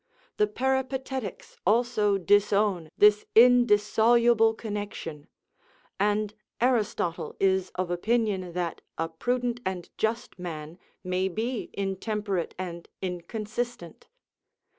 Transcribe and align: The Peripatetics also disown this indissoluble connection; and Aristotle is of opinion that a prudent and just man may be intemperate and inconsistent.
The 0.37 0.47
Peripatetics 0.47 1.57
also 1.63 2.17
disown 2.17 2.89
this 2.97 3.23
indissoluble 3.35 4.55
connection; 4.55 5.27
and 5.99 6.33
Aristotle 6.59 7.35
is 7.39 7.69
of 7.75 7.91
opinion 7.91 8.53
that 8.53 8.81
a 8.97 9.07
prudent 9.07 9.59
and 9.63 9.91
just 9.99 10.39
man 10.39 10.79
may 11.03 11.27
be 11.27 11.69
intemperate 11.75 12.55
and 12.57 12.89
inconsistent. 13.03 14.07